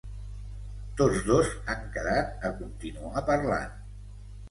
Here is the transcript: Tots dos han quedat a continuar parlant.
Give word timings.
Tots 1.01 1.27
dos 1.27 1.53
han 1.75 1.85
quedat 1.99 2.43
a 2.49 2.53
continuar 2.65 3.27
parlant. 3.33 3.81